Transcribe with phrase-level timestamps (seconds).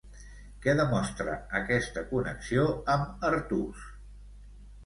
[0.63, 2.65] Què demostra aquesta connexió
[2.97, 3.85] amb Artús?